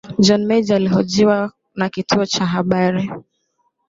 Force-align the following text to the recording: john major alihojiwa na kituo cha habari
john 0.23 0.43
major 0.45 0.75
alihojiwa 0.75 1.51
na 1.77 1.89
kituo 1.89 2.25
cha 2.25 2.45
habari 2.45 3.11